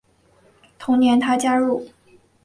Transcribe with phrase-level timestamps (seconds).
[0.79, 2.29] 同年他加入意甲的乌迪内斯。